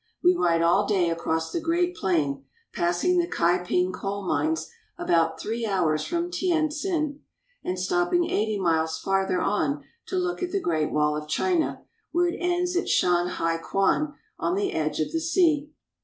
We 0.23 0.35
ride 0.35 0.63
all 0.63 0.87
day 0.87 1.11
across 1.11 1.51
the 1.51 1.59
Great 1.61 1.95
Plain, 1.95 2.43
passing 2.73 3.19
the 3.19 3.27
Kaiping 3.29 3.93
coal 3.93 4.25
mines 4.27 4.67
about 4.97 5.39
three 5.39 5.63
hours 5.63 6.03
from 6.05 6.31
Tientsin, 6.31 7.19
and 7.63 7.77
stopping 7.77 8.27
eighty 8.27 8.57
miles 8.59 8.97
farther 8.97 9.39
on 9.41 9.83
to 10.07 10.15
look 10.15 10.41
at 10.41 10.49
the 10.51 10.59
Great 10.59 10.91
Wall 10.91 11.15
of 11.15 11.27
China 11.29 11.83
where 12.11 12.29
it 12.29 12.39
ends 12.39 12.75
at 12.75 12.85
Shanhaikwan 12.89 14.15
on 14.39 14.55
the 14.55 14.73
edge 14.73 14.99
of 14.99 15.11
the 15.11 15.21
sea. 15.21 15.69